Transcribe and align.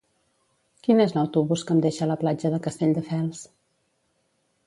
Quin 0.85 1.01
és 1.03 1.13
l'autobús 1.17 1.65
que 1.67 1.75
em 1.75 1.83
deixa 1.85 2.01
a 2.05 2.09
la 2.13 2.17
platja 2.23 2.51
de 2.55 2.61
Castelldefels? 2.69 3.45